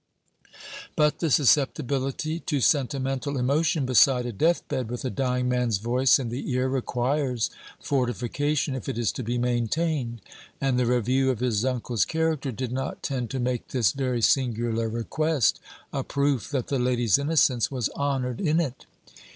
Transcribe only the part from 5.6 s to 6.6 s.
voice in the